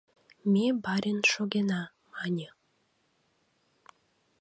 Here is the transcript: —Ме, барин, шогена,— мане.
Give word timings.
—Ме, 0.51 0.65
барин, 0.83 1.19
шогена,— 1.31 1.81
мане. 2.11 2.47